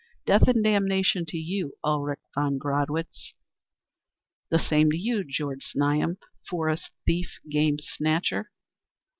Death 0.25 0.47
and 0.47 0.63
damnation 0.63 1.27
to 1.27 1.37
you, 1.37 1.73
Ulrich 1.83 2.21
von 2.33 2.57
Gradwitz." 2.57 3.35
"The 4.49 4.57
same 4.57 4.89
to 4.89 4.97
you, 4.97 5.23
Georg 5.23 5.59
Znaeym, 5.61 6.17
forest 6.49 6.89
thief, 7.05 7.37
game 7.51 7.77
snatcher." 7.77 8.49